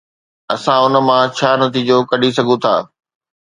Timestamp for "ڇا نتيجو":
1.37-1.97